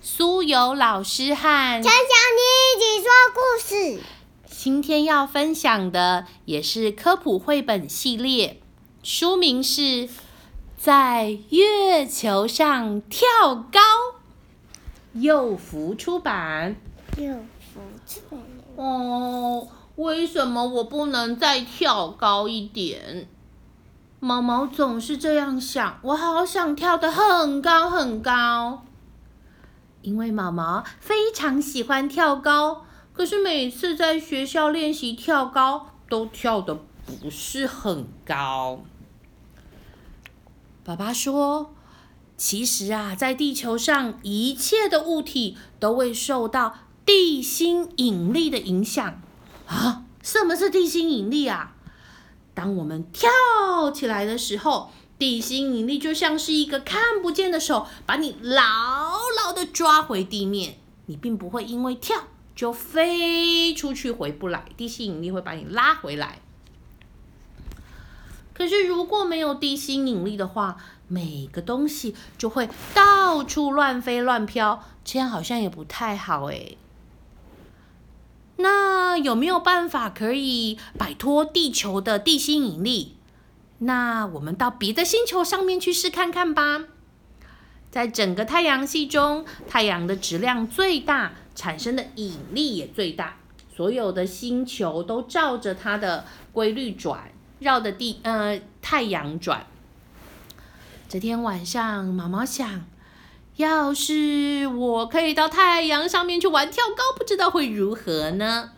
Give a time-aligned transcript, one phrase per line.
[0.00, 3.40] 苏有老师和陈小妮一起说故
[3.98, 4.00] 事。
[4.46, 8.60] 今天要分享的也是科普绘本系列，
[9.02, 9.82] 书名是
[10.76, 13.80] 《在月球上跳高》，
[15.20, 16.76] 幼福出版。
[17.16, 18.40] 幼福出版。
[18.76, 23.28] 哦，为什么我不能再跳高一点？
[24.20, 28.84] 毛毛总是这样想，我好想跳得很高很高。
[30.08, 38.80] 因为毛毛非常喜欢跳高，可是每次在学校练习跳高，都跳得不是很高。
[40.82, 41.74] 爸爸说
[42.38, 49.20] ：“其实啊，在地球上，一切的物体都会受到地心引力的影响
[49.66, 50.04] 啊。
[50.22, 51.74] 什么是地心引力啊？
[52.54, 60.78] 当我们跳起来的时候。”地心引力就像是一个看不见的手，把你牢牢的抓回地面。
[61.06, 66.40] 你并不会因为跳就飞出去回不来，地心引力会把你拉回来。
[68.52, 76.76] 可是如果没有地心引力的话，每个东西就会到处乱飞乱飘，这样好像也不太好诶。
[78.56, 83.17] 那有没有办法可以摆脱地球的地心引力？
[83.78, 86.84] 那我们到别的星球上面去试看看吧。
[87.90, 93.36] 在整个太阳系中，太阳的质量最大，产生的引力也最大。
[93.74, 99.66] 所有的星球都照着它的规律转，绕着地呃太阳转。
[101.08, 102.84] 这天晚上，毛毛想，
[103.56, 108.72] 要是我可以到太阳上面去玩跳高，不知道会如何呢？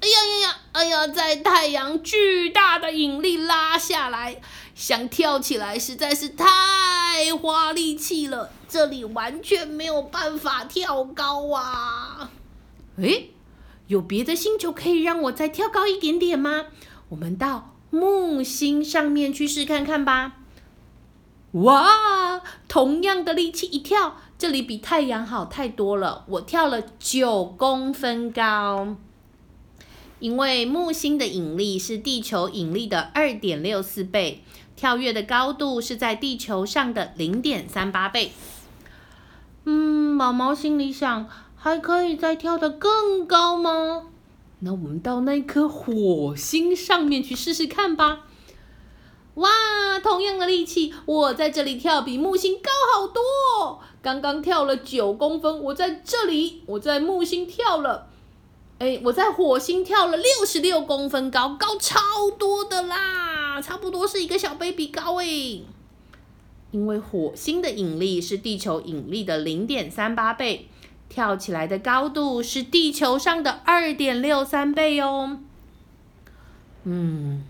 [0.00, 0.56] 哎呀呀呀！
[0.72, 4.40] 哎呀，在太阳巨大的引力拉下来，
[4.74, 12.30] 想跳起来实在是太花力气了，这里完全没有办法跳高啊！
[12.98, 13.30] 诶，
[13.86, 16.66] 有别的星球可以让我再跳高一点点吗？
[17.08, 20.34] 我们到木星上面去试看看吧。
[21.52, 28.96] 哇，同样的力气一跳，这里比太阳好太多了，我跳了九公分高。
[30.18, 34.42] 因为木星的引力是地球引力的二点六四倍，
[34.74, 38.32] 跳跃的高度是在地球上的零点三八倍。
[39.64, 44.04] 嗯，毛毛心里想，还可以再跳得更高吗？
[44.60, 48.20] 那我们到那颗火星上面去试试看吧。
[49.34, 49.50] 哇，
[50.02, 53.82] 同样的力气，我在这里跳比木星高好多。
[54.00, 58.08] 刚刚跳了九公分，我在这里，我在木星跳了。
[58.78, 61.98] 哎，我在火星跳了六十六公分高，高超
[62.38, 65.26] 多的啦，差不多是一个小 baby 高哎。
[66.72, 70.68] 因为火星的引力是地球引力的零点三八倍，
[71.08, 75.38] 跳起来的高度是地球上的二点六三倍哦。
[76.84, 77.44] 嗯，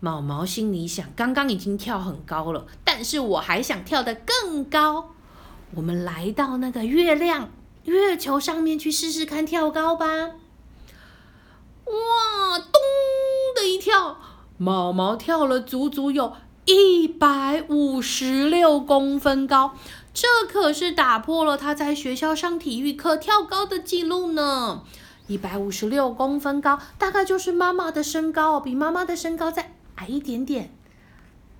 [0.00, 5.10] 毛毛心里想，刚刚已经跳很高了，但是我还想跳得更高。
[5.74, 7.50] 我们来到那个月亮。
[7.88, 10.06] 月球上面去试试看跳高吧！
[11.86, 12.80] 哇，咚
[13.56, 14.18] 的一跳，
[14.58, 16.34] 毛毛跳了足足有
[16.66, 19.74] 一百五十六公分高，
[20.12, 24.82] 这可是打破了他在学校上体育课跳高的记录呢！
[25.26, 30.74] 一百五十六公分高，大概就是妈妈的身高，比妈妈的身高再矮一点点。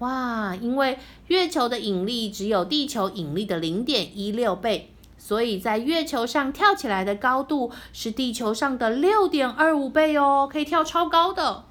[0.00, 4.92] 哇，因为月球的引力只有地球引力的零点一六倍。
[5.18, 11.64] 所以在月球上跳起来的高度是地球上的六点二五倍哦，可以跳超高的。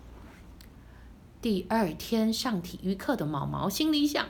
[1.42, 4.26] 第二天上体育课的毛毛心里想：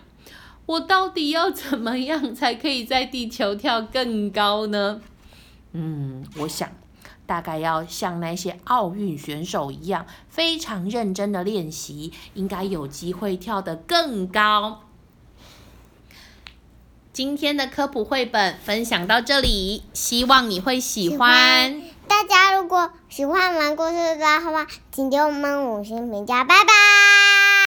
[0.65, 5.01] 我到底要怎么样才可以在地球跳更高呢？
[5.71, 6.69] 嗯，我想
[7.25, 14.83] 大概要像那些奥运选手一样，非常认真的练习，应该有机会跳得更高。
[17.17, 21.81] 今天的科普绘本分享到这里，希望你会喜欢。
[22.07, 27.16] 大家如果喜欢玩故事的话，请给我们五星评价，拜拜。